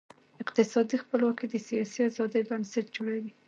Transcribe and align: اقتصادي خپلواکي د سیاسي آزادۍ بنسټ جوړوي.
اقتصادي 0.43 0.97
خپلواکي 1.03 1.45
د 1.49 1.55
سیاسي 1.67 1.99
آزادۍ 2.09 2.41
بنسټ 2.49 2.85
جوړوي. 2.95 3.31